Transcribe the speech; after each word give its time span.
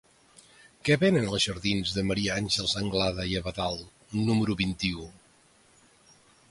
Què 0.87 0.95
venen 1.03 1.27
als 1.33 1.43
jardins 1.49 1.93
de 1.97 2.05
Maria 2.13 2.39
Àngels 2.43 2.73
Anglada 2.83 3.29
i 3.33 3.37
d'Abadal 3.37 3.79
número 4.31 4.61
vint-i-u? 4.65 5.09